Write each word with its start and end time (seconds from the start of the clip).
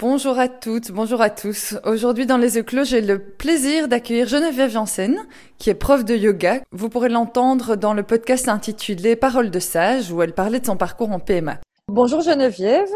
Bonjour 0.00 0.38
à 0.38 0.48
toutes, 0.48 0.92
bonjour 0.92 1.20
à 1.20 1.28
tous. 1.28 1.76
Aujourd'hui 1.84 2.24
dans 2.24 2.38
les 2.38 2.58
Eclos, 2.58 2.84
j'ai 2.84 3.02
le 3.02 3.18
plaisir 3.18 3.86
d'accueillir 3.86 4.26
Geneviève 4.28 4.70
Janssen, 4.70 5.18
qui 5.58 5.68
est 5.68 5.74
prof 5.74 6.06
de 6.06 6.14
yoga. 6.16 6.62
Vous 6.72 6.88
pourrez 6.88 7.10
l'entendre 7.10 7.76
dans 7.76 7.92
le 7.92 8.02
podcast 8.02 8.48
intitulé 8.48 9.14
Paroles 9.14 9.50
de 9.50 9.58
sage, 9.58 10.10
où 10.10 10.22
elle 10.22 10.32
parlait 10.32 10.58
de 10.58 10.64
son 10.64 10.78
parcours 10.78 11.12
en 11.12 11.20
PMA. 11.20 11.58
Bonjour 11.86 12.22
Geneviève. 12.22 12.88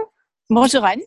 Bonjour 0.48 0.82
Anne. 0.82 1.03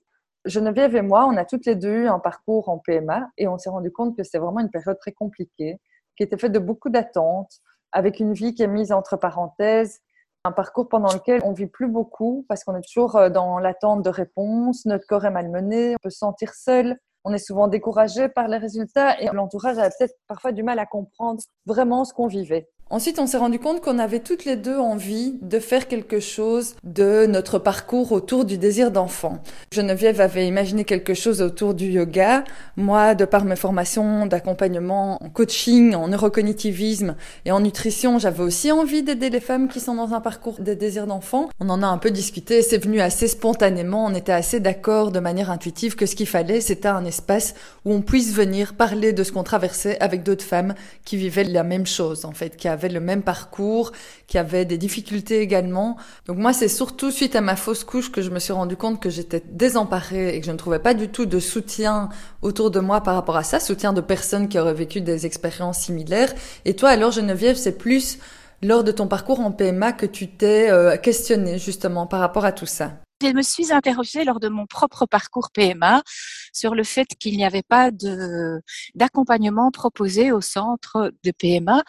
Geneviève 0.45 0.95
et 0.95 1.01
moi, 1.01 1.25
on 1.25 1.35
a 1.35 1.45
toutes 1.45 1.65
les 1.65 1.73
deux 1.73 2.03
eu 2.03 2.07
un 2.07 2.19
parcours 2.19 2.69
en 2.69 2.77
PMA 2.77 3.31
et 3.39 3.47
on 3.47 3.57
s'est 3.57 3.71
rendu 3.71 3.91
compte 3.91 4.15
que 4.15 4.23
c'est 4.23 4.37
vraiment 4.37 4.59
une 4.59 4.69
période 4.69 4.99
très 4.99 5.13
compliquée, 5.13 5.79
qui 6.15 6.21
était 6.21 6.37
faite 6.37 6.51
de 6.51 6.59
beaucoup 6.59 6.91
d'attentes, 6.91 7.53
avec 7.91 8.19
une 8.19 8.33
vie 8.33 8.53
qui 8.53 8.61
est 8.61 8.67
mise 8.67 8.91
entre 8.91 9.17
parenthèses 9.17 10.01
un 10.47 10.51
parcours 10.51 10.87
pendant 10.89 11.13
lequel 11.13 11.41
on 11.43 11.51
vit 11.51 11.67
plus 11.67 11.87
beaucoup 11.87 12.45
parce 12.47 12.63
qu'on 12.63 12.75
est 12.75 12.81
toujours 12.81 13.15
euh, 13.17 13.29
dans 13.29 13.59
l'attente 13.59 14.01
de 14.03 14.09
réponses, 14.09 14.85
notre 14.85 15.05
corps 15.05 15.25
est 15.25 15.31
malmené, 15.31 15.95
on 15.95 15.99
peut 16.01 16.09
se 16.09 16.19
sentir 16.19 16.53
seul, 16.53 16.97
on 17.23 17.33
est 17.33 17.37
souvent 17.37 17.67
découragé 17.67 18.29
par 18.29 18.47
les 18.47 18.57
résultats 18.57 19.19
et 19.21 19.27
l'entourage 19.27 19.77
a 19.77 19.89
peut-être 19.89 20.15
parfois 20.27 20.53
du 20.53 20.63
mal 20.63 20.79
à 20.79 20.85
comprendre 20.85 21.41
vraiment 21.65 22.05
ce 22.05 22.13
qu'on 22.13 22.27
vivait. 22.27 22.69
Ensuite, 22.89 23.19
on 23.19 23.27
s'est 23.27 23.37
rendu 23.37 23.59
compte 23.59 23.81
qu'on 23.81 23.99
avait 23.99 24.21
toutes 24.21 24.45
les 24.45 24.55
deux 24.55 24.77
envie 24.77 25.35
de 25.41 25.59
faire 25.59 25.89
quelque 25.89 26.21
chose 26.21 26.75
de 26.85 27.25
notre 27.25 27.59
parcours 27.59 28.13
autour 28.13 28.45
du 28.45 28.57
désir 28.57 28.91
d'enfant. 28.91 29.39
Geneviève 29.73 30.21
avait 30.21 30.47
imaginé 30.47 30.85
quelque 30.85 31.13
chose 31.13 31.41
autour 31.41 31.73
du 31.73 31.87
yoga. 31.87 32.45
Moi, 32.77 33.13
de 33.13 33.25
par 33.25 33.43
mes 33.43 33.57
formations 33.57 34.25
d'accompagnement 34.25 35.21
en 35.21 35.29
coaching, 35.29 35.95
en 35.95 36.07
neurocognitivisme 36.07 37.17
et 37.43 37.51
en 37.51 37.59
nutrition, 37.59 38.19
j'avais 38.19 38.43
aussi 38.43 38.71
envie 38.71 39.03
d'aider 39.03 39.29
les 39.29 39.41
femmes 39.41 39.67
qui 39.67 39.81
sont 39.81 39.95
dans 39.95 40.13
un 40.13 40.21
parcours 40.21 40.61
de 40.61 40.73
désir 40.73 41.07
d'enfant. 41.07 41.49
On 41.59 41.69
en 41.69 41.83
a 41.83 41.87
un 41.87 41.97
peu 41.97 42.09
discuté, 42.09 42.61
c'est 42.61 42.77
venu 42.77 43.01
assez 43.01 43.27
spontanément, 43.27 44.05
on 44.05 44.15
était 44.15 44.31
assez 44.31 44.61
d'accord 44.61 45.11
de 45.11 45.19
manière 45.19 45.51
intuitive 45.51 45.95
que 45.95 46.05
ce 46.05 46.15
qu'il 46.15 46.27
fallait, 46.27 46.61
c'était 46.61 46.87
un 46.87 47.03
espace 47.03 47.53
où 47.83 47.91
on 47.91 48.01
puisse 48.01 48.33
venir 48.33 48.75
parler 48.75 49.11
de 49.11 49.23
ce 49.23 49.33
qu'on 49.33 49.43
traversait 49.43 49.99
avec 49.99 50.23
d'autres 50.23 50.45
femmes 50.45 50.73
qui 51.03 51.17
vivaient 51.17 51.43
la 51.43 51.63
même 51.63 51.85
chose, 51.85 52.23
en 52.23 52.31
fait, 52.31 52.55
qui 52.55 52.69
avaient 52.77 52.89
le 52.89 52.99
même 52.99 53.23
parcours, 53.23 53.91
qui 54.27 54.37
avaient 54.37 54.65
des 54.65 54.77
difficultés 54.77 55.41
également. 55.41 55.97
Donc 56.25 56.37
moi, 56.37 56.53
c'est 56.53 56.67
surtout 56.67 57.11
suite 57.11 57.35
à 57.35 57.41
ma 57.41 57.55
fausse 57.55 57.83
couche 57.83 58.11
que 58.11 58.21
je 58.21 58.29
me 58.29 58.39
suis 58.39 58.53
rendu 58.53 58.77
compte 58.77 59.01
que 59.01 59.09
j'étais 59.09 59.43
désemparée 59.45 60.35
et 60.35 60.39
que 60.39 60.45
je 60.45 60.51
ne 60.51 60.57
trouvais 60.57 60.79
pas 60.79 60.93
du 60.93 61.09
tout 61.09 61.25
de 61.25 61.39
soutien 61.39 62.09
autour 62.41 62.71
de 62.71 62.79
moi 62.79 63.01
par 63.01 63.15
rapport 63.15 63.37
à 63.37 63.43
ça, 63.43 63.59
soutien 63.59 63.93
de 63.93 64.01
personnes 64.01 64.47
qui 64.47 64.59
auraient 64.59 64.73
vécu 64.73 65.01
des 65.01 65.25
expériences 65.25 65.79
similaires. 65.79 66.33
Et 66.65 66.75
toi, 66.75 66.89
alors, 66.89 67.11
Geneviève, 67.11 67.55
c'est 67.55 67.77
plus 67.77 68.19
lors 68.61 68.83
de 68.83 68.91
ton 68.91 69.07
parcours 69.07 69.39
en 69.39 69.51
PMA 69.51 69.91
que 69.93 70.05
tu 70.05 70.27
t'es 70.29 70.69
euh, 70.71 70.97
questionné 70.97 71.59
justement 71.59 72.07
par 72.07 72.19
rapport 72.19 72.45
à 72.45 72.51
tout 72.51 72.65
ça 72.65 72.93
je 73.21 73.27
me 73.29 73.41
suis 73.41 73.71
interrogée 73.71 74.23
lors 74.23 74.39
de 74.39 74.47
mon 74.47 74.65
propre 74.67 75.05
parcours 75.05 75.49
PMA 75.51 76.03
sur 76.53 76.75
le 76.75 76.83
fait 76.83 77.07
qu'il 77.19 77.35
n'y 77.35 77.45
avait 77.45 77.63
pas 77.63 77.89
d'accompagnement 78.95 79.71
proposé 79.71 80.31
au 80.31 80.41
centre 80.41 81.11
de 81.23 81.31
PMA, 81.31 81.83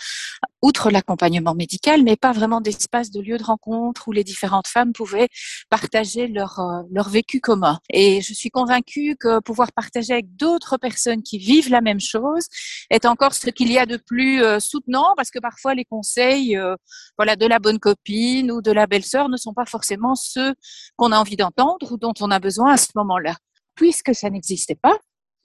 outre 0.62 0.90
l'accompagnement 0.90 1.54
médical, 1.54 2.02
mais 2.02 2.16
pas 2.16 2.32
vraiment 2.32 2.60
d'espace 2.60 3.10
de 3.10 3.20
lieu 3.20 3.38
de 3.38 3.42
rencontre 3.42 4.08
où 4.08 4.12
les 4.12 4.24
différentes 4.24 4.66
femmes 4.66 4.92
pouvaient 4.92 5.28
partager 5.70 6.26
leur 6.26 6.58
euh, 6.58 6.82
leur 6.90 7.08
vécu 7.08 7.40
commun. 7.40 7.78
Et 7.90 8.20
je 8.20 8.34
suis 8.34 8.50
convaincue 8.50 9.16
que 9.18 9.40
pouvoir 9.40 9.72
partager 9.72 10.12
avec 10.12 10.34
d'autres 10.36 10.76
personnes 10.76 11.22
qui 11.22 11.38
vivent 11.38 11.70
la 11.70 11.80
même 11.80 12.00
chose 12.00 12.46
est 12.90 13.06
encore 13.06 13.34
ce 13.34 13.50
qu'il 13.50 13.70
y 13.70 13.78
a 13.78 13.86
de 13.86 13.96
plus 13.96 14.42
euh, 14.42 14.60
soutenant, 14.60 15.14
parce 15.16 15.30
que 15.30 15.38
parfois 15.38 15.74
les 15.74 15.84
conseils, 15.84 16.56
euh, 16.56 16.74
voilà, 17.16 17.36
de 17.36 17.46
la 17.46 17.58
bonne 17.58 17.78
copine 17.78 18.50
ou 18.50 18.62
de 18.62 18.72
la 18.72 18.86
belle-sœur 18.86 19.28
ne 19.28 19.36
sont 19.36 19.54
pas 19.54 19.66
forcément 19.66 20.14
ceux 20.14 20.54
qu'on 20.96 21.12
a 21.12 21.18
envie 21.18 21.36
d'entendre 21.36 21.92
ou 21.92 21.96
dont 21.96 22.14
on 22.20 22.30
a 22.30 22.40
besoin 22.40 22.72
à 22.72 22.76
ce 22.76 22.88
moment-là. 22.96 23.36
Puisque 23.74 24.14
ça 24.14 24.28
n'existait 24.30 24.74
pas, 24.74 24.98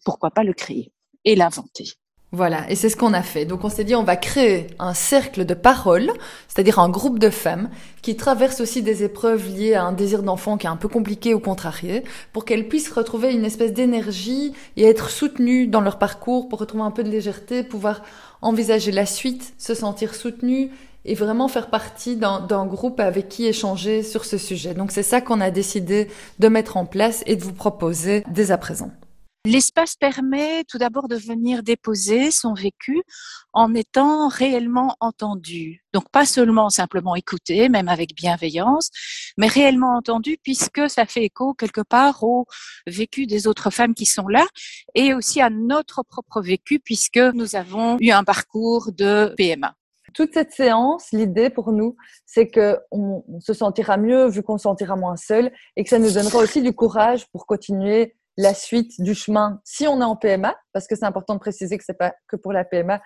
pourquoi 0.05 0.31
pas 0.31 0.43
le 0.43 0.53
créer 0.53 0.91
et 1.23 1.35
l'inventer? 1.35 1.93
Voilà, 2.35 2.67
et 2.67 2.75
c'est 2.75 2.89
ce 2.89 2.97
qu'on 2.97 3.13
a 3.13 3.21
fait. 3.21 3.45
Donc 3.45 3.63
on 3.63 3.69
s'est 3.69 3.83
dit 3.83 3.93
on 3.93 4.03
va 4.03 4.15
créer 4.15 4.65
un 4.79 4.95
cercle 4.95 5.45
de 5.45 5.53
parole, 5.53 6.11
c'est-à-dire 6.47 6.79
un 6.79 6.89
groupe 6.89 7.19
de 7.19 7.29
femmes 7.29 7.69
qui 8.01 8.15
traversent 8.15 8.59
aussi 8.59 8.81
des 8.81 9.03
épreuves 9.03 9.47
liées 9.55 9.75
à 9.75 9.83
un 9.83 9.91
désir 9.91 10.23
d'enfant 10.23 10.57
qui 10.57 10.65
est 10.65 10.69
un 10.71 10.75
peu 10.75 10.87
compliqué 10.87 11.35
ou 11.35 11.39
contrarié, 11.39 12.03
pour 12.33 12.43
qu'elles 12.43 12.67
puissent 12.67 12.91
retrouver 12.91 13.31
une 13.33 13.45
espèce 13.45 13.71
d'énergie 13.71 14.53
et 14.77 14.85
être 14.85 15.11
soutenues 15.11 15.67
dans 15.67 15.79
leur 15.79 15.99
parcours, 15.99 16.49
pour 16.49 16.57
retrouver 16.57 16.83
un 16.83 16.89
peu 16.89 17.03
de 17.03 17.09
légèreté, 17.09 17.61
pouvoir 17.61 18.01
envisager 18.41 18.91
la 18.91 19.05
suite, 19.05 19.53
se 19.59 19.75
sentir 19.75 20.15
soutenues 20.15 20.71
et 21.05 21.13
vraiment 21.13 21.47
faire 21.47 21.69
partie 21.69 22.15
d'un 22.15 22.65
groupe 22.65 22.99
avec 22.99 23.29
qui 23.29 23.45
échanger 23.45 24.01
sur 24.01 24.25
ce 24.25 24.39
sujet. 24.39 24.73
Donc 24.73 24.91
c'est 24.91 25.03
ça 25.03 25.21
qu'on 25.21 25.39
a 25.39 25.51
décidé 25.51 26.07
de 26.39 26.47
mettre 26.47 26.77
en 26.77 26.85
place 26.85 27.21
et 27.27 27.35
de 27.35 27.43
vous 27.43 27.53
proposer 27.53 28.23
dès 28.31 28.49
à 28.49 28.57
présent. 28.57 28.89
L'espace 29.45 29.97
permet 29.97 30.63
tout 30.63 30.77
d'abord 30.77 31.09
de 31.09 31.17
venir 31.17 31.63
déposer 31.63 32.31
son 32.31 32.53
vécu 32.53 33.03
en 33.51 33.73
étant 33.73 34.29
réellement 34.29 34.95
entendu. 35.01 35.83
Donc 35.91 36.09
pas 36.11 36.25
seulement 36.25 36.69
simplement 36.69 37.13
écouté, 37.17 37.67
même 37.67 37.89
avec 37.89 38.15
bienveillance, 38.15 38.89
mais 39.37 39.47
réellement 39.47 39.97
entendu 39.97 40.37
puisque 40.41 40.89
ça 40.89 41.05
fait 41.05 41.25
écho 41.25 41.53
quelque 41.55 41.81
part 41.81 42.23
au 42.23 42.45
vécu 42.87 43.27
des 43.27 43.45
autres 43.45 43.69
femmes 43.69 43.93
qui 43.93 44.05
sont 44.05 44.29
là 44.29 44.45
et 44.95 45.13
aussi 45.13 45.41
à 45.41 45.49
notre 45.49 46.03
propre 46.03 46.41
vécu 46.41 46.79
puisque 46.79 47.17
nous 47.17 47.57
avons 47.57 47.97
eu 47.99 48.11
un 48.11 48.23
parcours 48.23 48.93
de 48.93 49.33
PMA 49.35 49.75
toute 50.13 50.33
cette 50.33 50.51
séance, 50.51 51.07
l'idée 51.11 51.49
pour 51.49 51.71
nous, 51.71 51.95
c'est 52.27 52.47
que 52.47 52.77
on, 52.91 53.23
se 53.39 53.53
sentira 53.53 53.97
mieux 53.97 54.27
vu 54.27 54.43
qu'on 54.43 54.59
se 54.59 54.63
sentira 54.63 54.95
moins 54.95 55.15
seul 55.15 55.51
et 55.75 55.83
que 55.83 55.89
ça 55.89 55.97
nous 55.97 56.11
donnera 56.11 56.37
aussi 56.37 56.61
du 56.61 56.71
courage 56.71 57.25
pour 57.31 57.47
continuer 57.47 58.15
la 58.37 58.53
suite 58.53 58.99
du 58.99 59.13
chemin 59.13 59.61
si 59.63 59.87
on 59.87 60.01
est 60.01 60.05
en 60.05 60.15
PMA, 60.15 60.55
parce 60.71 60.87
que 60.87 60.95
c'est 60.95 61.05
important 61.05 61.35
de 61.35 61.39
préciser 61.39 61.77
que 61.77 61.83
c'est 61.83 61.97
pas 61.97 62.13
que 62.27 62.35
pour 62.35 62.53
la 62.53 62.65
PMA, 62.65 63.01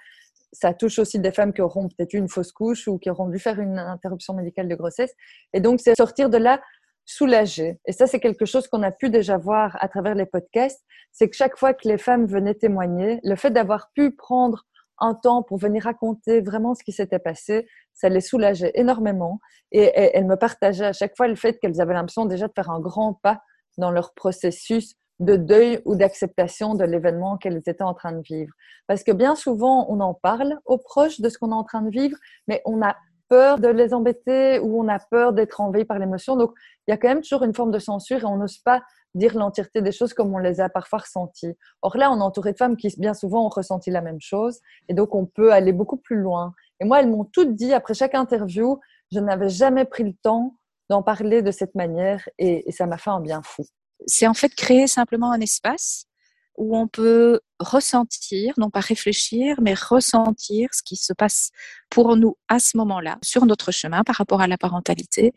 ça 0.53 0.73
touche 0.73 0.99
aussi 0.99 1.19
des 1.19 1.31
femmes 1.31 1.53
qui 1.53 1.61
auront 1.61 1.89
peut-être 1.89 2.13
eu 2.13 2.17
une 2.17 2.29
fausse 2.29 2.51
couche 2.51 2.88
ou 2.88 2.97
qui 2.97 3.09
auront 3.09 3.27
dû 3.27 3.39
faire 3.39 3.59
une 3.59 3.77
interruption 3.77 4.33
médicale 4.33 4.67
de 4.67 4.75
grossesse. 4.75 5.13
Et 5.53 5.59
donc, 5.59 5.81
c'est 5.81 5.95
sortir 5.95 6.29
de 6.29 6.38
là 6.38 6.61
soulagé. 7.05 7.79
Et 7.85 7.93
ça, 7.93 8.05
c'est 8.05 8.19
quelque 8.19 8.45
chose 8.45 8.67
qu'on 8.67 8.83
a 8.83 8.91
pu 8.91 9.09
déjà 9.09 9.38
voir 9.38 9.77
à 9.79 9.88
travers 9.88 10.13
les 10.13 10.25
podcasts. 10.25 10.83
C'est 11.11 11.29
que 11.29 11.35
chaque 11.35 11.57
fois 11.57 11.73
que 11.73 11.88
les 11.88 11.97
femmes 11.97 12.27
venaient 12.27 12.53
témoigner, 12.53 13.19
le 13.23 13.35
fait 13.35 13.49
d'avoir 13.49 13.91
pu 13.94 14.11
prendre 14.11 14.65
un 14.99 15.13
temps 15.15 15.41
pour 15.41 15.57
venir 15.57 15.83
raconter 15.83 16.41
vraiment 16.41 16.75
ce 16.75 16.83
qui 16.83 16.91
s'était 16.91 17.19
passé, 17.19 17.67
ça 17.94 18.09
les 18.09 18.21
soulageait 18.21 18.71
énormément. 18.75 19.39
Et, 19.71 19.91
elles 19.95 20.25
me 20.25 20.35
partageaient 20.35 20.85
à 20.85 20.94
chaque 20.94 21.15
fois 21.15 21.27
le 21.27 21.35
fait 21.35 21.57
qu'elles 21.59 21.79
avaient 21.79 21.94
l'impression 21.94 22.25
déjà 22.25 22.47
de 22.47 22.53
faire 22.53 22.69
un 22.69 22.79
grand 22.79 23.13
pas 23.13 23.41
dans 23.77 23.91
leur 23.91 24.13
processus 24.13 24.95
de 25.19 25.35
deuil 25.35 25.81
ou 25.85 25.95
d'acceptation 25.95 26.75
de 26.75 26.83
l'événement 26.83 27.38
qu'elles 27.38 27.57
étaient 27.57 27.81
en 27.81 27.94
train 27.94 28.11
de 28.11 28.22
vivre. 28.22 28.53
Parce 28.88 29.03
que 29.03 29.11
bien 29.11 29.35
souvent, 29.35 29.88
on 29.89 30.00
en 30.00 30.13
parle 30.13 30.59
aux 30.66 30.78
proches 30.78 31.19
de 31.19 31.29
ce 31.29 31.38
qu'on 31.38 31.51
est 31.51 31.55
en 31.55 31.63
train 31.63 31.81
de 31.81 31.89
vivre, 31.89 32.17
mais 32.47 32.61
on 32.66 32.81
a 32.81 32.95
peur 33.29 33.59
de 33.59 33.67
les 33.67 33.94
embêter 33.94 34.59
ou 34.59 34.81
on 34.81 34.88
a 34.88 35.00
peur 35.00 35.33
d'être 35.33 35.59
envahi 35.59 35.85
par 35.85 36.00
l'émotion. 36.00 36.38
Donc, 36.38 36.53
il 36.88 36.91
y 36.91 36.94
a 36.94 36.97
quand 36.97 37.09
même 37.09 37.22
toujours 37.22 37.44
une 37.44 37.53
forme 37.53 37.72
de 37.72 37.79
censure 37.79 38.22
et 38.22 38.25
on 38.25 38.38
n'ose 38.38 38.59
pas 38.59 38.81
dire 39.16 39.35
l'entièreté 39.35 39.81
des 39.81 39.91
choses 39.91 40.13
comme 40.13 40.33
on 40.33 40.38
les 40.38 40.61
a 40.61 40.69
parfois 40.69 41.00
ressenties. 41.00 41.57
Or 41.81 41.97
là, 41.97 42.11
on 42.11 42.19
est 42.19 42.23
entouré 42.23 42.53
de 42.53 42.57
femmes 42.57 42.77
qui 42.77 42.94
bien 42.97 43.13
souvent 43.13 43.45
ont 43.45 43.50
ressenti 43.50 43.89
la 43.89 44.01
même 44.01 44.22
chose 44.22 44.59
et 44.88 44.94
donc 44.94 45.16
on 45.16 45.25
peut 45.25 45.51
aller 45.51 45.73
beaucoup 45.73 45.97
plus 45.97 46.17
loin. 46.17 46.53
Et 46.79 46.85
moi, 46.85 47.01
elles 47.01 47.09
m'ont 47.09 47.25
toutes 47.25 47.56
dit 47.56 47.73
après 47.73 47.94
chaque 47.94 48.16
interview, 48.16 48.79
je 49.11 49.19
n'avais 49.19 49.50
jamais 49.50 49.85
pris 49.85 50.03
le 50.03 50.13
temps 50.13 50.56
d'en 50.89 51.03
parler 51.03 51.41
de 51.41 51.51
cette 51.51 51.75
manière 51.75 52.29
et, 52.38 52.69
et 52.69 52.72
ça 52.72 52.85
m'a 52.85 52.97
fait 52.97 53.09
un 53.09 53.19
bien 53.19 53.41
fou. 53.44 53.63
C'est 54.05 54.27
en 54.27 54.33
fait 54.33 54.53
créer 54.53 54.87
simplement 54.87 55.31
un 55.31 55.41
espace 55.41 56.05
où 56.57 56.75
on 56.75 56.87
peut 56.87 57.39
ressentir, 57.59 58.53
non 58.57 58.69
pas 58.69 58.79
réfléchir, 58.79 59.57
mais 59.61 59.75
ressentir 59.75 60.69
ce 60.73 60.81
qui 60.83 60.95
se 60.95 61.13
passe 61.13 61.51
pour 61.89 62.15
nous 62.17 62.35
à 62.47 62.59
ce 62.59 62.77
moment-là, 62.77 63.17
sur 63.23 63.45
notre 63.45 63.71
chemin 63.71 64.03
par 64.03 64.15
rapport 64.15 64.41
à 64.41 64.47
la 64.47 64.57
parentalité, 64.57 65.33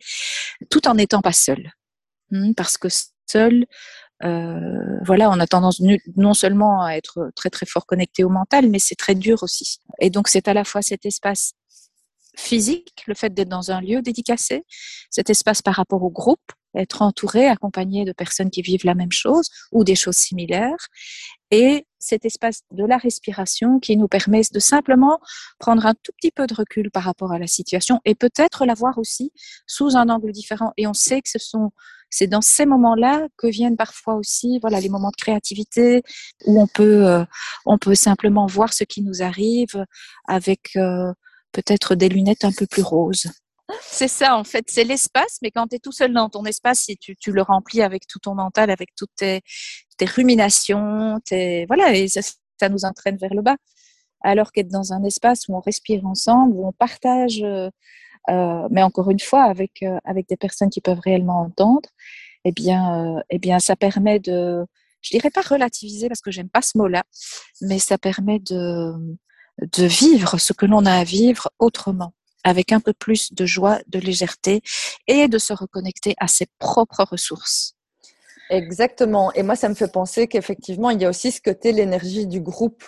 tout 0.71 0.89
en 0.89 0.95
n'étant 0.95 1.21
pas 1.21 1.33
seul. 1.33 1.73
Hmm, 2.31 2.55
parce 2.55 2.79
que 2.79 2.89
seul, 3.27 3.67
euh, 4.25 4.99
voilà, 5.05 5.31
on 5.31 5.41
a 5.41 5.47
tendance 5.47 5.81
non 6.17 6.35
seulement 6.35 6.83
à 6.83 6.93
être 6.93 7.31
très 7.37 7.51
très 7.51 7.67
fort 7.67 7.87
connecté 7.87 8.25
au 8.25 8.29
mental, 8.29 8.69
mais 8.69 8.79
c'est 8.79 8.97
très 8.97 9.15
dur 9.15 9.43
aussi. 9.43 9.79
Et 10.01 10.11
donc 10.11 10.29
c'est 10.29 10.49
à 10.49 10.55
la 10.55 10.65
fois 10.65 10.83
cet 10.83 11.07
espace 11.07 11.53
physique, 12.37 13.05
le 13.07 13.15
fait 13.15 13.33
d'être 13.35 13.49
dans 13.49 13.71
un 13.71 13.81
lieu 13.81 14.03
dédicacé, 14.03 14.65
cet 15.11 15.31
espace 15.31 15.63
par 15.63 15.75
rapport 15.75 16.03
au 16.03 16.11
groupe, 16.11 16.53
être 16.75 17.03
entouré, 17.03 17.47
accompagné 17.47 18.05
de 18.05 18.13
personnes 18.13 18.51
qui 18.51 18.63
vivent 18.63 18.85
la 18.85 18.95
même 18.95 19.13
chose 19.13 19.49
ou 19.73 19.85
des 19.85 19.95
choses 19.95 20.17
similaires, 20.17 20.89
et 21.51 21.87
cet 21.99 22.25
espace 22.25 22.63
de 22.71 22.85
la 22.85 22.97
respiration 22.97 23.81
qui 23.81 23.97
nous 23.97 24.09
permet 24.09 24.43
de 24.53 24.61
simplement 24.61 25.19
prendre 25.59 25.85
un 25.85 25.95
tout 25.95 26.13
petit 26.17 26.31
peu 26.31 26.47
de 26.47 26.55
recul 26.55 26.91
par 26.91 27.03
rapport 27.03 27.33
à 27.33 27.39
la 27.39 27.47
situation 27.47 28.01
et 28.05 28.15
peut-être 28.15 28.65
la 28.67 28.75
voir 28.75 28.99
aussi 28.99 29.33
sous 29.67 29.97
un 29.97 30.09
angle 30.09 30.33
différent. 30.33 30.73
Et 30.77 30.87
on 30.87 30.95
sait 30.95 31.21
que 31.21 31.29
ce 31.29 31.39
sont 31.39 31.73
c'est 32.13 32.27
dans 32.27 32.41
ces 32.41 32.67
moments-là 32.67 33.29
que 33.37 33.47
viennent 33.47 33.77
parfois 33.77 34.15
aussi 34.15 34.59
voilà 34.61 34.81
les 34.81 34.89
moments 34.89 35.11
de 35.11 35.17
créativité 35.17 36.03
où 36.45 36.61
on 36.61 36.67
peut 36.67 37.07
euh, 37.07 37.25
on 37.67 37.79
peut 37.79 37.95
simplement 37.95 38.47
voir 38.47 38.73
ce 38.73 38.83
qui 38.85 39.03
nous 39.03 39.23
arrive 39.23 39.85
avec 40.27 40.71
euh, 40.77 41.13
peut-être 41.53 41.95
des 41.95 42.09
lunettes 42.09 42.45
un 42.45 42.53
peu 42.53 42.67
plus 42.67 42.83
roses. 42.83 43.27
C'est 43.83 44.09
ça, 44.09 44.37
en 44.37 44.45
fait, 44.45 44.65
c'est 44.69 44.85
l'espace, 44.85 45.39
mais 45.43 45.51
quand 45.51 45.67
tu 45.69 45.77
es 45.77 45.79
tout 45.79 45.93
seul 45.93 46.13
dans 46.13 46.29
ton 46.29 46.45
espace, 46.45 46.81
si 46.81 46.97
tu, 46.97 47.15
le 47.33 47.43
remplis 47.43 47.83
avec 47.83 48.07
tout 48.07 48.19
ton 48.19 48.35
mental, 48.35 48.71
avec 48.71 48.95
toutes 48.97 49.15
tes, 49.17 49.43
ruminations, 50.03 51.21
tes, 51.25 51.67
voilà, 51.67 51.95
et 51.95 52.09
ça, 52.09 52.69
nous 52.69 52.85
entraîne 52.85 53.17
vers 53.17 53.35
le 53.35 53.43
bas. 53.43 53.57
Alors 54.23 54.53
qu'être 54.53 54.69
dans 54.69 54.93
un 54.93 55.03
espace 55.05 55.49
où 55.49 55.57
on 55.57 55.61
respire 55.61 56.05
ensemble, 56.07 56.55
où 56.55 56.67
on 56.67 56.73
partage, 56.73 57.43
euh, 57.43 57.71
euh 58.31 58.69
mais 58.71 58.83
encore 58.83 59.11
une 59.11 59.21
fois, 59.21 59.45
avec, 59.45 59.83
euh, 59.83 59.99
avec 60.05 60.29
des 60.29 60.37
personnes 60.37 60.71
qui 60.71 60.81
peuvent 60.81 61.01
réellement 61.01 61.41
entendre, 61.43 61.89
eh 62.45 62.53
bien, 62.53 63.23
eh 63.31 63.39
bien, 63.39 63.59
ça 63.61 63.77
permet 63.77 64.21
de, 64.21 64.65
je 65.03 65.11
dirais 65.11 65.31
pas 65.31 65.43
relativiser 65.43 66.09
parce 66.09 66.21
que 66.21 66.31
j'aime 66.31 66.51
pas 66.51 66.63
ce 66.63 66.79
mot-là, 66.79 67.05
mais 67.63 67.79
ça 67.79 67.99
permet 67.99 68.39
de, 68.41 68.93
de 69.61 69.85
vivre 69.87 70.39
ce 70.39 70.53
que 70.53 70.67
l'on 70.67 70.87
a 70.87 70.95
à 70.95 71.05
vivre 71.05 71.51
autrement 71.59 72.15
avec 72.45 72.73
un 72.73 72.81
peu 72.81 72.93
plus 72.93 73.33
de 73.33 73.47
joie, 73.47 73.79
de 73.87 73.99
légèreté 73.99 74.63
et 75.07 75.29
de 75.29 75.39
se 75.39 75.53
reconnecter 75.53 76.15
à 76.19 76.29
ses 76.29 76.47
propres 76.59 77.05
ressources. 77.05 77.75
Exactement. 78.51 79.33
Et 79.35 79.43
moi, 79.43 79.55
ça 79.57 79.69
me 79.69 79.75
fait 79.75 79.91
penser 79.91 80.27
qu'effectivement, 80.27 80.91
il 80.91 81.01
y 81.01 81.05
a 81.05 81.09
aussi 81.09 81.31
ce 81.31 81.41
côté, 81.41 81.73
l'énergie 81.73 82.27
du 82.27 82.41
groupe. 82.41 82.85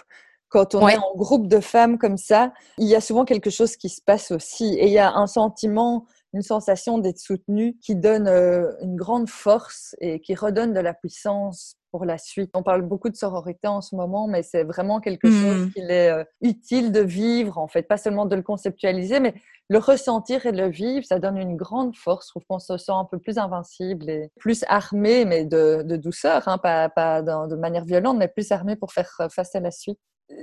Quand 0.48 0.74
on 0.74 0.86
est 0.86 0.98
en 0.98 1.14
groupe 1.14 1.48
de 1.48 1.60
femmes 1.60 1.96
comme 1.96 2.18
ça, 2.18 2.52
il 2.76 2.86
y 2.86 2.94
a 2.94 3.00
souvent 3.00 3.24
quelque 3.24 3.48
chose 3.48 3.76
qui 3.76 3.88
se 3.88 4.02
passe 4.02 4.30
aussi. 4.32 4.74
Et 4.74 4.86
il 4.86 4.92
y 4.92 4.98
a 4.98 5.12
un 5.14 5.26
sentiment, 5.26 6.04
une 6.34 6.42
sensation 6.42 6.98
d'être 6.98 7.18
soutenu 7.18 7.78
qui 7.80 7.96
donne 7.96 8.28
euh, 8.28 8.70
une 8.82 8.96
grande 8.96 9.30
force 9.30 9.96
et 10.00 10.20
qui 10.20 10.34
redonne 10.34 10.74
de 10.74 10.80
la 10.80 10.92
puissance 10.92 11.76
pour 11.92 12.04
la 12.06 12.18
suite. 12.18 12.50
On 12.54 12.62
parle 12.64 12.82
beaucoup 12.82 13.10
de 13.10 13.16
sororité 13.16 13.68
en 13.68 13.82
ce 13.82 13.94
moment, 13.94 14.26
mais 14.26 14.42
c'est 14.42 14.64
vraiment 14.64 14.98
quelque 14.98 15.30
chose 15.30 15.70
qu'il 15.72 15.90
est 15.90 16.10
euh, 16.10 16.24
utile 16.40 16.90
de 16.90 17.00
vivre, 17.00 17.58
en 17.58 17.68
fait, 17.68 17.82
pas 17.82 17.98
seulement 17.98 18.26
de 18.26 18.34
le 18.34 18.42
conceptualiser, 18.42 19.20
mais 19.20 19.34
le 19.68 19.78
ressentir 19.78 20.46
et 20.46 20.52
le 20.52 20.68
vivre, 20.68 21.04
ça 21.06 21.18
donne 21.18 21.36
une 21.36 21.56
grande 21.56 21.94
force. 21.96 22.26
Je 22.26 22.30
trouve 22.32 22.44
qu'on 22.48 22.58
se 22.58 22.76
sent 22.78 22.92
un 22.92 23.04
peu 23.04 23.18
plus 23.18 23.38
invincible 23.38 24.08
et 24.08 24.30
plus 24.40 24.64
armé, 24.68 25.24
mais 25.24 25.44
de, 25.44 25.82
douceur, 25.96 26.48
hein, 26.48 26.58
pas, 26.58 26.88
pas 26.88 27.22
de 27.22 27.54
manière 27.56 27.84
violente, 27.84 28.16
mais 28.18 28.28
plus 28.28 28.50
armé 28.50 28.74
pour 28.74 28.92
faire 28.92 29.10
euh, 29.20 29.28
face 29.28 29.54
à 29.54 29.60
la 29.60 29.70
suite. 29.70 29.98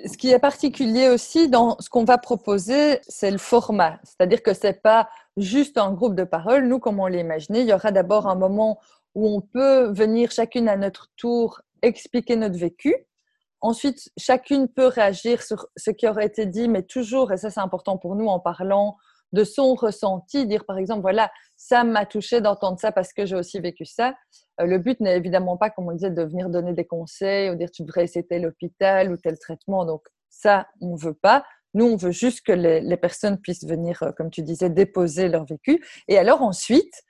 Ce 0.05 0.17
qui 0.17 0.29
est 0.29 0.39
particulier 0.39 1.09
aussi 1.09 1.49
dans 1.49 1.75
ce 1.79 1.89
qu'on 1.89 2.03
va 2.05 2.17
proposer, 2.17 2.99
c'est 3.07 3.31
le 3.31 3.37
format. 3.37 3.99
C'est-à-dire 4.03 4.43
que 4.43 4.53
c'est 4.53 4.81
pas 4.81 5.09
juste 5.35 5.77
un 5.77 5.91
groupe 5.91 6.15
de 6.15 6.23
parole. 6.23 6.67
Nous, 6.67 6.79
comme 6.79 6.99
on 6.99 7.07
l'a 7.07 7.17
imaginé, 7.17 7.61
il 7.61 7.67
y 7.67 7.73
aura 7.73 7.91
d'abord 7.91 8.27
un 8.27 8.35
moment 8.35 8.79
où 9.15 9.27
on 9.27 9.41
peut 9.41 9.91
venir 9.91 10.31
chacune 10.31 10.69
à 10.69 10.77
notre 10.77 11.07
tour 11.17 11.61
expliquer 11.81 12.35
notre 12.35 12.57
vécu. 12.57 12.95
Ensuite, 13.61 14.09
chacune 14.17 14.67
peut 14.67 14.88
réagir 14.88 15.41
sur 15.44 15.67
ce 15.75 15.91
qui 15.91 16.07
aurait 16.07 16.25
été 16.25 16.45
dit, 16.45 16.67
mais 16.67 16.83
toujours, 16.83 17.31
et 17.31 17.38
ça 17.38 17.50
c'est 17.50 17.59
important 17.59 17.97
pour 17.97 18.15
nous 18.15 18.27
en 18.27 18.39
parlant 18.39 18.97
de 19.31 19.44
son 19.44 19.75
ressenti, 19.75 20.47
dire 20.47 20.65
par 20.65 20.77
exemple, 20.77 21.01
voilà, 21.01 21.31
ça 21.56 21.83
m'a 21.83 22.06
touché 22.06 22.41
d'entendre 22.41 22.79
ça 22.79 22.91
parce 22.91 23.13
que 23.13 23.25
j'ai 23.25 23.35
aussi 23.35 23.59
vécu 23.59 23.85
ça. 23.85 24.15
Euh, 24.59 24.65
le 24.65 24.79
but 24.79 25.00
n'est 25.01 25.17
évidemment 25.17 25.57
pas, 25.57 25.69
comme 25.69 25.88
on 25.88 25.91
disait, 25.91 26.09
de 26.09 26.23
venir 26.23 26.50
donner 26.50 26.73
des 26.73 26.85
conseils 26.85 27.50
ou 27.50 27.56
dire 27.56 27.69
tu 27.71 27.83
devrais 27.83 28.06
essayer 28.06 28.25
tel 28.25 28.45
hôpital 28.47 29.11
ou 29.11 29.17
tel 29.17 29.38
traitement. 29.38 29.85
Donc 29.85 30.01
ça, 30.29 30.67
on 30.81 30.94
ne 30.94 31.00
veut 31.00 31.13
pas. 31.13 31.45
Nous, 31.75 31.85
on 31.85 31.95
veut 31.95 32.11
juste 32.11 32.41
que 32.41 32.51
les, 32.51 32.97
personnes 32.97 33.38
puissent 33.38 33.65
venir, 33.65 34.01
euh, 34.01 34.11
comme 34.11 34.31
tu 34.31 34.41
disais, 34.41 34.69
déposer 34.69 35.29
leur 35.29 35.45
vécu. 35.45 35.83
Et 36.07 36.17
alors 36.17 36.41
ensuite, 36.41 37.03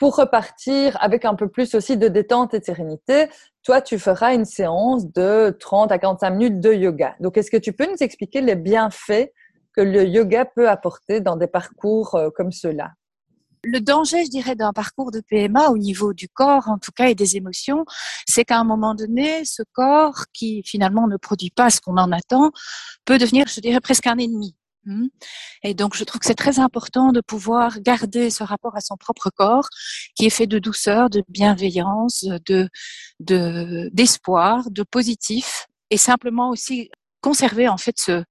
pour 0.00 0.16
repartir 0.16 0.96
avec 1.00 1.26
un 1.26 1.34
peu 1.34 1.46
plus 1.46 1.74
aussi 1.74 1.98
de 1.98 2.08
détente 2.08 2.54
et 2.54 2.60
de 2.60 2.64
sérénité, 2.64 3.28
toi, 3.62 3.82
tu 3.82 3.98
feras 3.98 4.34
une 4.34 4.46
séance 4.46 5.06
de 5.12 5.54
30 5.60 5.92
à 5.92 5.98
45 5.98 6.30
minutes 6.30 6.60
de 6.60 6.72
yoga. 6.72 7.14
Donc, 7.20 7.36
est-ce 7.36 7.50
que 7.50 7.58
tu 7.58 7.74
peux 7.74 7.86
nous 7.86 7.98
expliquer 8.00 8.40
les 8.40 8.56
bienfaits 8.56 9.30
que 9.76 9.82
le 9.82 10.06
yoga 10.06 10.46
peut 10.46 10.70
apporter 10.70 11.20
dans 11.20 11.36
des 11.36 11.46
parcours 11.46 12.14
euh, 12.14 12.30
comme 12.34 12.50
ceux-là? 12.50 12.92
Le 13.62 13.78
danger, 13.78 14.24
je 14.24 14.30
dirais, 14.30 14.54
d'un 14.54 14.72
parcours 14.72 15.10
de 15.10 15.20
PMA 15.20 15.68
au 15.68 15.76
niveau 15.76 16.14
du 16.14 16.30
corps, 16.30 16.68
en 16.68 16.78
tout 16.78 16.92
cas, 16.96 17.10
et 17.10 17.14
des 17.14 17.36
émotions, 17.36 17.84
c'est 18.26 18.46
qu'à 18.46 18.58
un 18.58 18.64
moment 18.64 18.94
donné, 18.94 19.44
ce 19.44 19.62
corps 19.74 20.24
qui 20.32 20.62
finalement 20.64 21.08
ne 21.08 21.18
produit 21.18 21.50
pas 21.50 21.68
ce 21.68 21.78
qu'on 21.82 21.98
en 21.98 22.10
attend 22.10 22.52
peut 23.04 23.18
devenir, 23.18 23.48
je 23.48 23.60
dirais, 23.60 23.80
presque 23.80 24.06
un 24.06 24.16
ennemi. 24.16 24.56
Mmh. 24.84 25.06
Et 25.62 25.74
donc, 25.74 25.94
je 25.94 26.04
trouve 26.04 26.20
que 26.20 26.26
c'est 26.26 26.34
très 26.34 26.58
important 26.58 27.12
de 27.12 27.20
pouvoir 27.20 27.80
garder 27.80 28.30
ce 28.30 28.42
rapport 28.42 28.76
à 28.76 28.80
son 28.80 28.96
propre 28.96 29.30
corps, 29.30 29.68
qui 30.14 30.26
est 30.26 30.30
fait 30.30 30.46
de 30.46 30.58
douceur, 30.58 31.10
de 31.10 31.22
bienveillance, 31.28 32.24
de 32.46 32.68
d'espoir, 33.92 34.70
de, 34.70 34.82
positif, 34.82 35.66
et 35.90 35.98
simplement 35.98 36.50
aussi 36.50 36.90
conserver 37.20 37.68
en 37.68 37.76
fait 37.76 38.00
ce, 38.00 38.24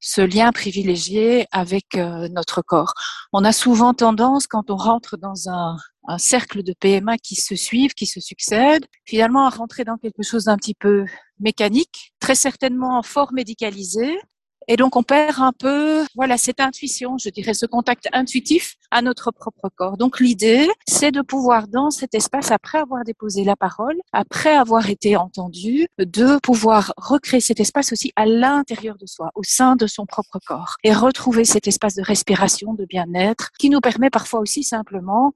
ce 0.00 0.20
lien 0.20 0.52
privilégié 0.52 1.46
avec 1.50 1.96
euh, 1.96 2.28
notre 2.28 2.62
corps. 2.62 2.94
On 3.32 3.44
a 3.44 3.52
souvent 3.52 3.92
tendance, 3.92 4.46
quand 4.46 4.70
on 4.70 4.76
rentre 4.76 5.16
dans 5.16 5.48
un, 5.48 5.76
un 6.06 6.18
cercle 6.18 6.62
de 6.62 6.72
PMA 6.78 7.18
qui 7.18 7.34
se 7.34 7.56
suivent, 7.56 7.94
qui 7.94 8.06
se 8.06 8.20
succèdent, 8.20 8.86
finalement 9.04 9.46
à 9.46 9.50
rentrer 9.50 9.84
dans 9.84 9.96
quelque 9.96 10.22
chose 10.22 10.44
d'un 10.44 10.56
petit 10.56 10.74
peu 10.74 11.04
mécanique, 11.40 12.14
très 12.20 12.36
certainement 12.36 13.02
fort 13.02 13.32
médicalisé, 13.32 14.16
et 14.68 14.76
donc, 14.76 14.96
on 14.96 15.02
perd 15.02 15.40
un 15.40 15.52
peu, 15.52 16.04
voilà, 16.14 16.38
cette 16.38 16.60
intuition, 16.60 17.18
je 17.18 17.28
dirais, 17.30 17.54
ce 17.54 17.66
contact 17.66 18.08
intuitif 18.12 18.76
à 18.90 19.00
notre 19.00 19.30
propre 19.30 19.68
corps. 19.74 19.96
Donc, 19.96 20.18
l'idée, 20.18 20.68
c'est 20.88 21.12
de 21.12 21.22
pouvoir, 21.22 21.68
dans 21.68 21.90
cet 21.90 22.14
espace, 22.14 22.50
après 22.50 22.78
avoir 22.78 23.04
déposé 23.04 23.44
la 23.44 23.54
parole, 23.54 23.96
après 24.12 24.56
avoir 24.56 24.90
été 24.90 25.16
entendu, 25.16 25.86
de 25.98 26.38
pouvoir 26.40 26.92
recréer 26.96 27.40
cet 27.40 27.60
espace 27.60 27.92
aussi 27.92 28.12
à 28.16 28.26
l'intérieur 28.26 28.96
de 28.98 29.06
soi, 29.06 29.30
au 29.34 29.42
sein 29.44 29.76
de 29.76 29.86
son 29.86 30.04
propre 30.04 30.38
corps, 30.44 30.76
et 30.82 30.92
retrouver 30.92 31.44
cet 31.44 31.68
espace 31.68 31.94
de 31.94 32.02
respiration, 32.02 32.74
de 32.74 32.84
bien-être, 32.84 33.50
qui 33.58 33.70
nous 33.70 33.80
permet 33.80 34.10
parfois 34.10 34.40
aussi 34.40 34.64
simplement, 34.64 35.32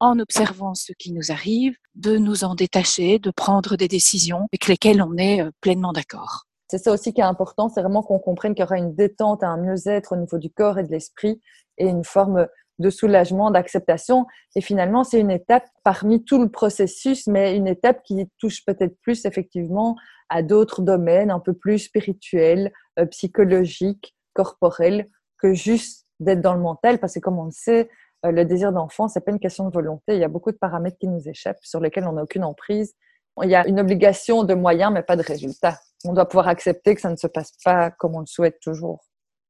en 0.00 0.18
observant 0.18 0.74
ce 0.74 0.92
qui 0.92 1.12
nous 1.12 1.30
arrive, 1.30 1.74
de 1.94 2.18
nous 2.18 2.44
en 2.44 2.54
détacher, 2.54 3.18
de 3.18 3.30
prendre 3.30 3.76
des 3.76 3.88
décisions 3.88 4.48
avec 4.52 4.66
lesquelles 4.66 5.00
on 5.00 5.16
est 5.16 5.40
euh, 5.40 5.50
pleinement 5.60 5.92
d'accord. 5.92 6.46
C'est 6.68 6.78
ça 6.78 6.92
aussi 6.92 7.12
qui 7.12 7.20
est 7.20 7.24
important, 7.24 7.68
c'est 7.68 7.82
vraiment 7.82 8.02
qu'on 8.02 8.18
comprenne 8.18 8.54
qu'il 8.54 8.62
y 8.62 8.66
aura 8.66 8.78
une 8.78 8.94
détente, 8.94 9.42
un 9.44 9.56
mieux-être 9.58 10.12
au 10.12 10.16
niveau 10.16 10.38
du 10.38 10.50
corps 10.50 10.78
et 10.78 10.82
de 10.82 10.90
l'esprit 10.90 11.40
et 11.78 11.86
une 11.86 12.04
forme 12.04 12.46
de 12.78 12.90
soulagement, 12.90 13.50
d'acceptation. 13.50 14.26
Et 14.56 14.60
finalement, 14.60 15.04
c'est 15.04 15.20
une 15.20 15.30
étape 15.30 15.66
parmi 15.84 16.24
tout 16.24 16.42
le 16.42 16.50
processus, 16.50 17.26
mais 17.26 17.56
une 17.56 17.68
étape 17.68 18.02
qui 18.02 18.28
touche 18.38 18.64
peut-être 18.64 18.98
plus 19.02 19.24
effectivement 19.26 19.96
à 20.28 20.42
d'autres 20.42 20.82
domaines 20.82 21.30
un 21.30 21.38
peu 21.38 21.52
plus 21.52 21.78
spirituels, 21.78 22.72
euh, 22.98 23.06
psychologiques, 23.06 24.16
corporels, 24.32 25.08
que 25.38 25.52
juste 25.52 26.06
d'être 26.20 26.40
dans 26.40 26.54
le 26.54 26.60
mental, 26.60 26.98
parce 26.98 27.14
que 27.14 27.20
comme 27.20 27.38
on 27.38 27.44
le 27.44 27.50
sait, 27.52 27.90
euh, 28.24 28.32
le 28.32 28.44
désir 28.44 28.72
d'enfant, 28.72 29.08
c'est 29.08 29.20
pas 29.20 29.32
une 29.32 29.38
question 29.38 29.68
de 29.68 29.72
volonté. 29.72 30.14
Il 30.14 30.20
y 30.20 30.24
a 30.24 30.28
beaucoup 30.28 30.50
de 30.50 30.56
paramètres 30.56 30.96
qui 30.98 31.08
nous 31.08 31.28
échappent, 31.28 31.62
sur 31.62 31.80
lesquels 31.80 32.06
on 32.06 32.12
n'a 32.12 32.22
aucune 32.22 32.44
emprise. 32.44 32.94
Il 33.42 33.50
y 33.50 33.54
a 33.54 33.66
une 33.66 33.80
obligation 33.80 34.44
de 34.44 34.54
moyens, 34.54 34.92
mais 34.92 35.02
pas 35.02 35.16
de 35.16 35.22
résultats. 35.22 35.80
On 36.04 36.12
doit 36.12 36.28
pouvoir 36.28 36.48
accepter 36.48 36.94
que 36.94 37.00
ça 37.00 37.10
ne 37.10 37.16
se 37.16 37.26
passe 37.26 37.52
pas 37.64 37.90
comme 37.90 38.14
on 38.14 38.20
le 38.20 38.26
souhaite 38.26 38.60
toujours. 38.60 39.00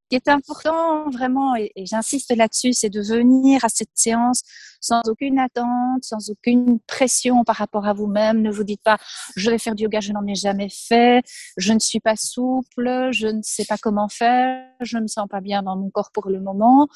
Ce 0.04 0.16
qui 0.16 0.16
est 0.16 0.28
important 0.28 1.08
vraiment, 1.10 1.56
et, 1.56 1.72
j'insiste 1.76 2.36
là-dessus, 2.36 2.74
c'est 2.74 2.90
de 2.90 3.00
venir 3.00 3.64
à 3.64 3.68
cette 3.70 3.90
séance 3.94 4.42
sans 4.80 5.00
aucune 5.08 5.38
attente, 5.38 6.04
sans 6.04 6.30
aucune 6.30 6.78
pression 6.86 7.42
par 7.42 7.56
rapport 7.56 7.86
à 7.86 7.94
vous-même. 7.94 8.42
Ne 8.42 8.50
vous 8.50 8.64
dites 8.64 8.82
pas, 8.82 8.98
je 9.34 9.50
vais 9.50 9.58
faire 9.58 9.74
du 9.74 9.84
yoga, 9.84 10.00
je 10.00 10.12
n'en 10.12 10.26
ai 10.26 10.34
jamais 10.34 10.68
fait, 10.68 11.22
je 11.56 11.72
ne 11.72 11.78
suis 11.78 12.00
pas 12.00 12.16
souple, 12.16 13.08
je 13.12 13.28
ne 13.28 13.40
sais 13.42 13.64
pas 13.64 13.78
comment 13.78 14.08
faire, 14.08 14.66
je 14.84 14.96
ne 14.96 15.02
me 15.02 15.08
sens 15.08 15.28
pas 15.28 15.40
bien 15.40 15.62
dans 15.62 15.76
mon 15.76 15.90
corps 15.90 16.10
pour 16.12 16.28
le 16.28 16.40
moment. 16.40 16.88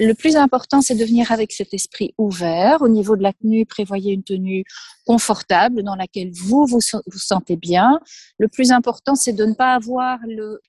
Le 0.00 0.14
plus 0.14 0.36
important, 0.36 0.80
c'est 0.80 0.94
de 0.94 1.04
venir 1.04 1.32
avec 1.32 1.52
cet 1.52 1.74
esprit 1.74 2.14
ouvert. 2.18 2.82
Au 2.82 2.88
niveau 2.88 3.16
de 3.16 3.22
la 3.22 3.32
tenue, 3.32 3.66
prévoyez 3.66 4.12
une 4.12 4.22
tenue 4.22 4.64
confortable 5.06 5.82
dans 5.82 5.96
laquelle 5.96 6.30
vous 6.32 6.66
vous, 6.66 6.80
vous 7.06 7.18
sentez 7.18 7.56
bien. 7.56 8.00
Le 8.38 8.48
plus 8.48 8.72
important, 8.72 9.14
c'est 9.14 9.32
de 9.32 9.44
ne 9.44 9.54
pas 9.54 9.74
avoir 9.74 10.18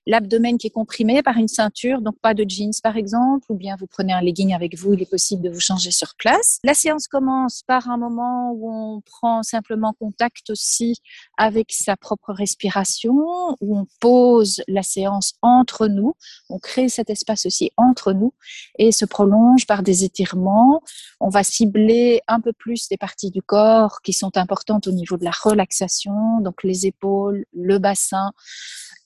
l'abdomen 0.06 0.58
qui 0.58 0.66
est 0.66 0.70
comprimé 0.70 1.22
par 1.22 1.36
une 1.36 1.48
ceinture, 1.48 2.00
donc 2.00 2.18
pas 2.20 2.34
de 2.34 2.44
jeans 2.48 2.72
par 2.82 2.96
exemple, 2.96 3.50
ou 3.50 3.54
bien 3.54 3.76
vous 3.78 3.86
prenez 3.86 4.12
un 4.12 4.20
legging 4.20 4.54
avec 4.54 4.76
vous, 4.76 4.92
il 4.92 5.02
est 5.02 5.10
possible 5.10 5.42
de 5.42 5.50
vous 5.50 5.60
changer 5.60 5.90
sur 5.90 6.14
place. 6.16 6.58
La 6.64 6.74
séance 6.74 7.08
commence 7.08 7.62
par 7.66 7.88
un 7.88 7.96
moment 7.96 8.52
où 8.52 8.70
on 8.70 9.00
prend 9.00 9.42
simplement 9.42 9.94
contact 9.98 10.50
aussi 10.50 10.96
avec 11.38 11.72
sa 11.72 11.96
propre 11.96 12.32
respiration, 12.32 13.14
où 13.60 13.78
on 13.78 13.86
pose 14.00 14.62
la 14.68 14.82
séance 14.82 15.34
entre 15.42 15.86
nous, 15.86 16.14
on 16.50 16.58
crée 16.66 16.88
cet 16.88 17.10
espace 17.10 17.46
aussi 17.46 17.70
entre 17.76 18.12
nous 18.12 18.34
et 18.78 18.90
se 18.90 19.04
prolonge 19.04 19.66
par 19.66 19.82
des 19.84 20.02
étirements. 20.02 20.82
On 21.20 21.28
va 21.28 21.44
cibler 21.44 22.20
un 22.26 22.40
peu 22.40 22.52
plus 22.52 22.88
des 22.88 22.96
parties 22.96 23.30
du 23.30 23.40
corps 23.40 24.02
qui 24.02 24.12
sont 24.12 24.36
importantes 24.36 24.88
au 24.88 24.92
niveau 24.92 25.16
de 25.16 25.24
la 25.24 25.30
relaxation, 25.30 26.40
donc 26.40 26.64
les 26.64 26.86
épaules, 26.86 27.44
le 27.52 27.78
bassin, 27.78 28.32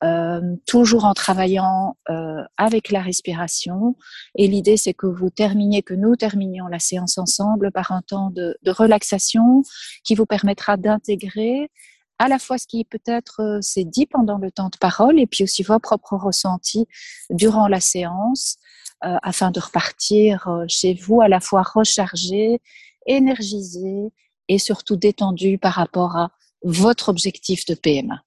euh, 0.02 0.40
toujours 0.66 1.04
en 1.04 1.12
travaillant 1.12 1.96
euh, 2.08 2.42
avec 2.56 2.90
la 2.90 3.02
respiration. 3.02 3.96
Et 4.34 4.48
l'idée, 4.48 4.78
c'est 4.78 4.94
que 4.94 5.06
vous 5.06 5.28
terminiez, 5.28 5.82
que 5.82 5.94
nous 5.94 6.16
terminions 6.16 6.66
la 6.66 6.78
séance 6.78 7.18
ensemble 7.18 7.70
par 7.72 7.92
un 7.92 8.00
temps 8.00 8.30
de 8.30 8.56
relaxation 8.70 9.62
qui 10.02 10.14
vous 10.14 10.26
permettra 10.26 10.78
d'intégrer 10.78 11.70
à 12.20 12.28
la 12.28 12.38
fois 12.38 12.58
ce 12.58 12.66
qui 12.66 12.84
peut-être 12.84 13.40
euh, 13.40 13.60
s'est 13.60 13.84
dit 13.84 14.06
pendant 14.06 14.38
le 14.38 14.50
temps 14.52 14.68
de 14.68 14.76
parole 14.76 15.18
et 15.18 15.26
puis 15.26 15.42
aussi 15.42 15.62
vos 15.62 15.78
propres 15.78 16.16
ressentis 16.16 16.86
durant 17.30 17.66
la 17.66 17.80
séance 17.80 18.56
afin 19.02 19.50
de 19.50 19.58
repartir 19.58 20.46
chez 20.68 20.92
vous 20.92 21.22
à 21.22 21.28
la 21.28 21.40
fois 21.40 21.62
rechargé, 21.62 22.60
énergisé 23.06 24.12
et 24.48 24.58
surtout 24.58 24.96
détendu 24.96 25.56
par 25.56 25.72
rapport 25.72 26.18
à 26.18 26.32
votre 26.62 27.08
objectif 27.08 27.64
de 27.64 27.74
PMA. 27.74 28.22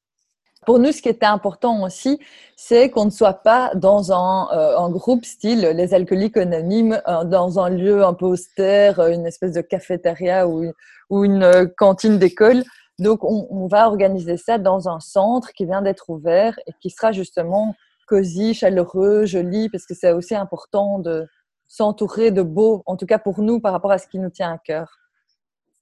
Pour 0.65 0.79
nous, 0.79 0.91
ce 0.91 1.01
qui 1.01 1.09
était 1.09 1.25
important 1.25 1.83
aussi, 1.83 2.19
c'est 2.55 2.89
qu'on 2.89 3.05
ne 3.05 3.09
soit 3.09 3.43
pas 3.43 3.71
dans 3.75 4.13
un, 4.13 4.47
euh, 4.53 4.89
groupe 4.89 5.25
style 5.25 5.59
les 5.75 5.93
alcooliques 5.93 6.38
anonymes, 6.38 7.01
euh, 7.07 7.25
dans 7.25 7.59
un 7.59 7.69
lieu 7.69 8.05
un 8.05 8.13
peu 8.13 8.25
austère, 8.25 9.00
euh, 9.00 9.09
une 9.09 9.25
espèce 9.25 9.51
de 9.51 9.62
cafétéria 9.62 10.47
ou 10.47 11.25
une 11.25 11.69
cantine 11.77 12.17
d'école. 12.17 12.63
Donc, 13.00 13.23
on, 13.23 13.67
va 13.67 13.88
organiser 13.88 14.38
ça 14.38 14.59
dans 14.59 14.88
un 14.88 15.00
centre 15.00 15.51
qui 15.53 15.65
vient 15.65 15.81
d'être 15.81 16.09
ouvert 16.09 16.59
et 16.67 16.73
qui 16.79 16.91
sera 16.91 17.12
justement 17.12 17.75
cosy, 18.07 18.53
chaleureux, 18.53 19.25
joli, 19.25 19.69
parce 19.69 19.85
que 19.85 19.95
c'est 19.95 20.12
aussi 20.12 20.35
important 20.35 21.00
de 21.00 21.27
s'entourer 21.67 22.29
de 22.29 22.43
beau, 22.43 22.83
en 22.85 22.95
tout 22.95 23.07
cas 23.07 23.17
pour 23.17 23.41
nous, 23.41 23.59
par 23.59 23.71
rapport 23.71 23.91
à 23.91 23.97
ce 23.97 24.07
qui 24.07 24.19
nous 24.19 24.29
tient 24.29 24.53
à 24.53 24.57
cœur. 24.59 25.00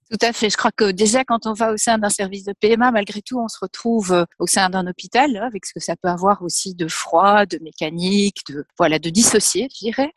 Tout 0.10 0.25
à 0.25 0.34
fait. 0.34 0.50
Je 0.50 0.58
crois 0.58 0.72
que 0.72 0.91
déjà, 0.91 1.24
quand 1.24 1.48
on 1.48 1.53
va 1.53 1.72
au 1.72 1.77
sein 1.77 1.98
d'un 1.98 2.10
service 2.10 2.44
de 2.44 2.53
PMA, 2.60 2.91
malgré 2.91 3.22
tout, 3.22 3.39
on 3.39 3.48
se 3.48 3.58
retrouve 3.62 4.12
euh, 4.12 4.25
au 4.39 4.48
sein 4.48 4.70
d'un 4.70 4.86
hôpital, 4.86 5.38
hein, 5.38 5.48
avec 5.48 5.65
ce 5.65 5.74
que 5.74 5.80
ça 5.80 5.96
peut 5.96 6.10
avoir 6.10 6.41
aussi 6.41 6.75
de 6.75 6.88
froid, 6.89 7.46
de 7.46 7.60
mécanique, 7.62 8.41
de 8.50 8.65
voilà, 8.77 9.00
de 9.00 9.10
dissocié, 9.10 9.70
je 9.74 9.86
dirais. 9.86 10.12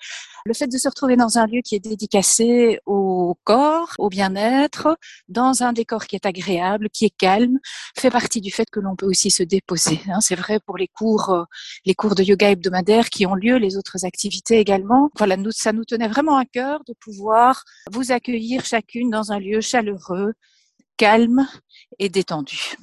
Le 0.46 0.52
fait 0.52 0.66
de 0.66 0.76
se 0.76 0.88
retrouver 0.88 1.16
dans 1.16 1.38
un 1.38 1.46
lieu 1.46 1.62
qui 1.64 1.74
est 1.74 1.80
dédicacé 1.80 2.78
au 2.84 3.34
corps, 3.44 3.94
au 3.98 4.10
bien-être, 4.10 4.98
dans 5.26 5.62
un 5.62 5.72
décor 5.72 6.04
qui 6.04 6.16
est 6.16 6.26
agréable, 6.26 6.90
qui 6.90 7.06
est 7.06 7.16
calme, 7.16 7.58
fait 7.96 8.10
partie 8.10 8.42
du 8.42 8.50
fait 8.50 8.68
que 8.68 8.78
l'on 8.78 8.94
peut 8.94 9.06
aussi 9.06 9.30
se 9.30 9.42
déposer. 9.42 10.00
Hein. 10.08 10.20
C'est 10.20 10.34
vrai 10.34 10.60
pour 10.66 10.76
les 10.76 10.88
cours, 10.88 11.30
euh, 11.30 11.44
les 11.86 11.94
cours 11.94 12.14
de 12.14 12.22
yoga 12.22 12.50
hebdomadaires 12.50 13.08
qui 13.08 13.24
ont 13.24 13.34
lieu, 13.34 13.56
les 13.56 13.78
autres 13.78 14.04
activités 14.04 14.58
également. 14.58 15.10
Voilà, 15.16 15.38
nous, 15.38 15.50
ça 15.50 15.72
nous 15.72 15.86
tenait 15.86 16.08
vraiment 16.08 16.36
à 16.36 16.44
cœur 16.44 16.84
de 16.86 16.92
pouvoir 16.92 17.64
vous 17.90 18.12
accueillir 18.12 18.66
chacune 18.66 19.08
dans 19.08 19.32
un 19.32 19.38
lieu 19.38 19.62
chaleureux, 19.62 20.34
calme 20.98 21.48
et 21.98 22.10
détendu. 22.10 22.76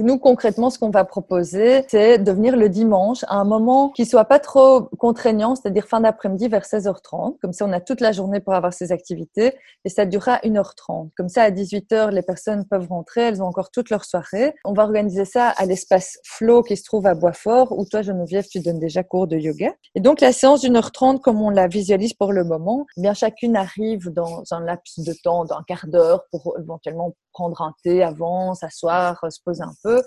Nous, 0.00 0.18
concrètement, 0.18 0.70
ce 0.70 0.78
qu'on 0.78 0.90
va 0.90 1.04
proposer, 1.04 1.84
c'est 1.88 2.18
de 2.18 2.30
venir 2.30 2.56
le 2.56 2.68
dimanche 2.68 3.24
à 3.26 3.36
un 3.36 3.44
moment 3.44 3.90
qui 3.90 4.06
soit 4.06 4.26
pas 4.26 4.38
trop 4.38 4.82
contraignant, 4.98 5.56
c'est-à-dire 5.56 5.88
fin 5.88 6.00
d'après-midi 6.00 6.46
vers 6.46 6.62
16h30. 6.62 7.38
Comme 7.40 7.52
ça, 7.52 7.64
on 7.66 7.72
a 7.72 7.80
toute 7.80 8.00
la 8.00 8.12
journée 8.12 8.38
pour 8.38 8.54
avoir 8.54 8.72
ces 8.72 8.92
activités 8.92 9.54
et 9.84 9.88
ça 9.88 10.06
durera 10.06 10.38
1h30. 10.44 11.10
Comme 11.16 11.28
ça, 11.28 11.42
à 11.42 11.50
18h, 11.50 12.10
les 12.10 12.22
personnes 12.22 12.64
peuvent 12.64 12.86
rentrer, 12.88 13.22
elles 13.22 13.42
ont 13.42 13.46
encore 13.46 13.72
toute 13.72 13.90
leur 13.90 14.04
soirée. 14.04 14.54
On 14.64 14.72
va 14.72 14.84
organiser 14.84 15.24
ça 15.24 15.48
à 15.48 15.66
l'espace 15.66 16.18
Flow 16.24 16.62
qui 16.62 16.76
se 16.76 16.84
trouve 16.84 17.06
à 17.06 17.14
Boisfort 17.14 17.76
où 17.76 17.84
toi, 17.84 18.02
Geneviève, 18.02 18.46
tu 18.46 18.60
donnes 18.60 18.78
déjà 18.78 19.02
cours 19.02 19.26
de 19.26 19.36
yoga. 19.36 19.72
Et 19.96 20.00
donc, 20.00 20.20
la 20.20 20.32
séance 20.32 20.60
d'une 20.60 20.76
heure 20.76 20.92
trente, 20.92 21.22
comme 21.22 21.42
on 21.42 21.50
la 21.50 21.66
visualise 21.66 22.14
pour 22.14 22.32
le 22.32 22.44
moment, 22.44 22.86
eh 22.96 23.00
bien, 23.00 23.14
chacune 23.14 23.56
arrive 23.56 24.10
dans 24.10 24.44
un 24.52 24.60
laps 24.60 25.00
de 25.00 25.12
temps 25.24 25.44
d'un 25.44 25.64
quart 25.66 25.86
d'heure 25.88 26.22
pour 26.30 26.56
éventuellement 26.60 27.14
prendre 27.38 27.62
un 27.62 27.72
thé 27.84 28.02
avant, 28.02 28.54
s'asseoir, 28.54 29.20
se 29.30 29.40
poser 29.44 29.62
un 29.62 29.74
peu. 29.84 30.02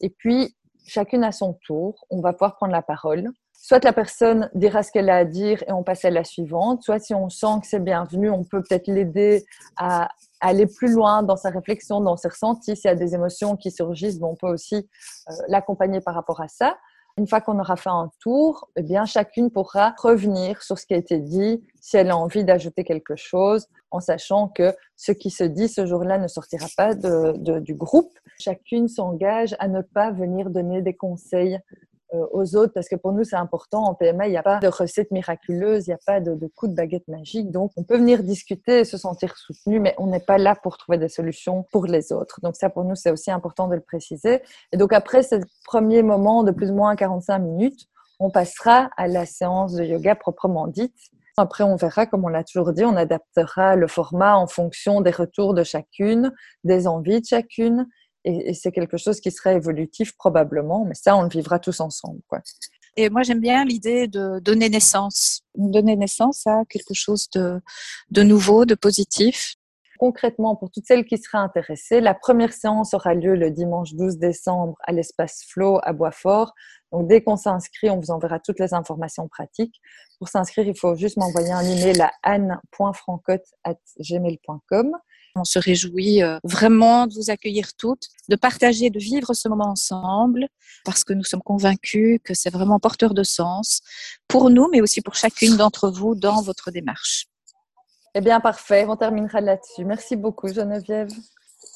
Et 0.00 0.08
puis, 0.08 0.54
chacune 0.86 1.24
à 1.24 1.32
son 1.32 1.54
tour, 1.66 2.06
on 2.10 2.20
va 2.20 2.32
pouvoir 2.32 2.54
prendre 2.54 2.72
la 2.72 2.82
parole. 2.82 3.30
Soit 3.54 3.82
la 3.82 3.92
personne 3.92 4.48
dira 4.54 4.84
ce 4.84 4.92
qu'elle 4.92 5.10
a 5.10 5.16
à 5.16 5.24
dire 5.24 5.64
et 5.66 5.72
on 5.72 5.82
passe 5.82 6.04
à 6.04 6.10
la 6.10 6.22
suivante, 6.22 6.84
soit 6.84 7.00
si 7.00 7.12
on 7.12 7.28
sent 7.28 7.60
que 7.60 7.66
c'est 7.66 7.80
bienvenu, 7.80 8.30
on 8.30 8.44
peut 8.44 8.62
peut-être 8.62 8.86
l'aider 8.86 9.44
à 9.76 10.08
aller 10.40 10.66
plus 10.66 10.92
loin 10.92 11.24
dans 11.24 11.36
sa 11.36 11.50
réflexion, 11.50 12.00
dans 12.00 12.16
ses 12.16 12.28
ressentis. 12.28 12.76
S'il 12.76 12.88
y 12.88 12.92
a 12.92 12.94
des 12.94 13.14
émotions 13.14 13.56
qui 13.56 13.72
surgissent, 13.72 14.20
on 14.22 14.36
peut 14.36 14.46
aussi 14.46 14.76
euh, 14.76 15.32
l'accompagner 15.48 16.00
par 16.00 16.14
rapport 16.14 16.40
à 16.40 16.46
ça. 16.46 16.76
Une 17.18 17.26
fois 17.26 17.40
qu'on 17.40 17.58
aura 17.58 17.76
fait 17.76 17.88
un 17.88 18.10
tour, 18.20 18.68
eh 18.76 18.82
bien, 18.82 19.06
chacune 19.06 19.50
pourra 19.50 19.94
revenir 19.98 20.62
sur 20.62 20.78
ce 20.78 20.84
qui 20.84 20.92
a 20.92 20.98
été 20.98 21.18
dit, 21.18 21.62
si 21.80 21.96
elle 21.96 22.10
a 22.10 22.16
envie 22.16 22.44
d'ajouter 22.44 22.84
quelque 22.84 23.16
chose, 23.16 23.68
en 23.90 24.00
sachant 24.00 24.48
que 24.48 24.74
ce 24.96 25.12
qui 25.12 25.30
se 25.30 25.44
dit 25.44 25.68
ce 25.68 25.86
jour-là 25.86 26.18
ne 26.18 26.28
sortira 26.28 26.66
pas 26.76 26.94
de, 26.94 27.58
du 27.60 27.74
groupe. 27.74 28.12
Chacune 28.38 28.88
s'engage 28.88 29.56
à 29.60 29.68
ne 29.68 29.80
pas 29.80 30.10
venir 30.10 30.50
donner 30.50 30.82
des 30.82 30.94
conseils 30.94 31.58
aux 32.32 32.56
autres 32.56 32.72
parce 32.72 32.88
que 32.88 32.96
pour 32.96 33.12
nous 33.12 33.24
c'est 33.24 33.36
important. 33.36 33.84
En 33.84 33.94
PMA 33.94 34.28
il 34.28 34.30
n'y 34.30 34.36
a 34.36 34.42
pas 34.42 34.58
de 34.58 34.68
recette 34.68 35.10
miraculeuse 35.10 35.86
il 35.86 35.90
n'y 35.90 35.94
a 35.94 35.98
pas 36.06 36.20
de, 36.20 36.34
de 36.34 36.46
coup 36.46 36.68
de 36.68 36.74
baguette 36.74 37.08
magique. 37.08 37.50
Donc 37.50 37.72
on 37.76 37.82
peut 37.82 37.96
venir 37.96 38.22
discuter 38.22 38.80
et 38.80 38.84
se 38.84 38.98
sentir 38.98 39.36
soutenu 39.36 39.80
mais 39.80 39.94
on 39.98 40.06
n'est 40.06 40.20
pas 40.20 40.38
là 40.38 40.54
pour 40.54 40.78
trouver 40.78 40.98
des 40.98 41.08
solutions 41.08 41.64
pour 41.72 41.86
les 41.86 42.12
autres. 42.12 42.40
Donc 42.42 42.56
ça 42.56 42.70
pour 42.70 42.84
nous 42.84 42.94
c'est 42.94 43.10
aussi 43.10 43.30
important 43.30 43.68
de 43.68 43.74
le 43.74 43.80
préciser. 43.80 44.42
Et 44.72 44.76
donc 44.76 44.92
après 44.92 45.22
ce 45.22 45.36
premier 45.64 46.02
moment 46.02 46.42
de 46.42 46.50
plus 46.50 46.70
ou 46.70 46.74
moins 46.74 46.96
45 46.96 47.38
minutes 47.38 47.88
on 48.18 48.30
passera 48.30 48.90
à 48.96 49.08
la 49.08 49.26
séance 49.26 49.74
de 49.74 49.84
yoga 49.84 50.14
proprement 50.14 50.66
dite. 50.66 50.96
Après, 51.38 51.64
on 51.64 51.76
verra, 51.76 52.06
comme 52.06 52.24
on 52.24 52.28
l'a 52.28 52.44
toujours 52.44 52.72
dit, 52.72 52.84
on 52.84 52.96
adaptera 52.96 53.76
le 53.76 53.88
format 53.88 54.36
en 54.36 54.46
fonction 54.46 55.02
des 55.02 55.10
retours 55.10 55.52
de 55.52 55.64
chacune, 55.64 56.32
des 56.64 56.86
envies 56.86 57.20
de 57.20 57.26
chacune 57.26 57.86
et, 58.26 58.54
c'est 58.54 58.72
quelque 58.72 58.96
chose 58.96 59.20
qui 59.20 59.30
serait 59.30 59.54
évolutif 59.54 60.16
probablement, 60.16 60.84
mais 60.84 60.94
ça, 60.94 61.16
on 61.16 61.22
le 61.22 61.28
vivra 61.28 61.60
tous 61.60 61.80
ensemble. 61.80 62.20
Quoi. 62.28 62.40
Et 62.96 63.08
moi, 63.08 63.22
j'aime 63.22 63.38
bien 63.40 63.64
l'idée 63.64 64.08
de 64.08 64.40
donner 64.40 64.68
naissance, 64.68 65.42
donner 65.54 65.94
naissance 65.96 66.46
à 66.46 66.64
quelque 66.68 66.94
chose 66.94 67.28
de, 67.34 67.60
de 68.10 68.22
nouveau, 68.22 68.64
de 68.64 68.74
positif. 68.74 69.54
Concrètement, 69.98 70.56
pour 70.56 70.70
toutes 70.70 70.86
celles 70.86 71.04
qui 71.04 71.18
seraient 71.18 71.38
intéressées, 71.38 72.00
la 72.00 72.14
première 72.14 72.52
séance 72.52 72.94
aura 72.94 73.14
lieu 73.14 73.36
le 73.36 73.50
dimanche 73.50 73.94
12 73.94 74.18
décembre 74.18 74.76
à 74.80 74.92
l'espace 74.92 75.44
Flow 75.48 75.78
à 75.82 75.92
Boisfort. 75.92 76.52
Donc, 76.92 77.08
dès 77.08 77.22
qu'on 77.22 77.36
s'inscrit, 77.36 77.90
on 77.90 78.00
vous 78.00 78.10
enverra 78.10 78.40
toutes 78.40 78.58
les 78.58 78.74
informations 78.74 79.28
pratiques. 79.28 79.80
Pour 80.18 80.28
s'inscrire, 80.28 80.66
il 80.66 80.76
faut 80.78 80.96
juste 80.96 81.16
m'envoyer 81.16 81.52
un 81.52 81.62
email 81.62 82.00
à 82.00 82.10
anne.francotte.gmail.com. 82.22 84.92
On 85.36 85.44
se 85.44 85.58
réjouit 85.58 86.22
euh, 86.22 86.38
vraiment 86.44 87.06
de 87.06 87.14
vous 87.14 87.30
accueillir 87.30 87.74
toutes, 87.74 88.08
de 88.28 88.36
partager, 88.36 88.90
de 88.90 88.98
vivre 88.98 89.34
ce 89.34 89.48
moment 89.48 89.68
ensemble, 89.68 90.48
parce 90.84 91.04
que 91.04 91.12
nous 91.12 91.24
sommes 91.24 91.42
convaincus 91.42 92.18
que 92.24 92.34
c'est 92.34 92.50
vraiment 92.50 92.80
porteur 92.80 93.12
de 93.12 93.22
sens 93.22 93.80
pour 94.28 94.48
nous, 94.50 94.68
mais 94.72 94.80
aussi 94.80 95.02
pour 95.02 95.14
chacune 95.14 95.56
d'entre 95.56 95.90
vous 95.90 96.14
dans 96.14 96.40
votre 96.40 96.70
démarche. 96.70 97.26
Eh 98.14 98.22
bien, 98.22 98.40
parfait. 98.40 98.86
On 98.88 98.96
terminera 98.96 99.42
là-dessus. 99.42 99.84
Merci 99.84 100.16
beaucoup, 100.16 100.48
Geneviève. 100.48 101.10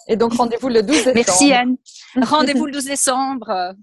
Et 0.08 0.16
donc, 0.16 0.32
rendez-vous 0.34 0.70
le 0.70 0.82
12 0.82 0.96
décembre. 0.96 1.14
Merci, 1.14 1.52
Anne. 1.52 1.76
Rendez-vous 2.22 2.64
le 2.64 2.72
12 2.72 2.84
décembre. 2.86 3.74